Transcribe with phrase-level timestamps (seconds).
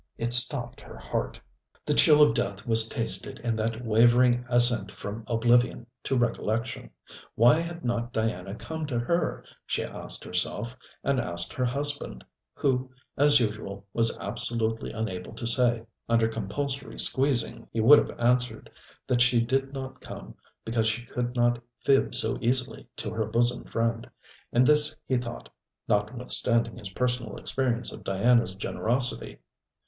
[0.17, 1.39] It stopped her heart.
[1.85, 6.89] The chill of death was tasted in that wavering ascent from oblivion to recollection.
[7.35, 12.23] Why had not Diana come to her, she asked herself, and asked her husband;
[12.55, 15.85] who, as usual, was absolutely unable to say.
[16.09, 18.71] Under compulsory squeezing, he would have answered,
[19.05, 20.33] that she did not come
[20.65, 24.09] because she could not fib so easily to her bosom friend:
[24.51, 25.47] and this he thought,
[25.87, 29.37] notwithstanding his personal experience of Diana's generosity.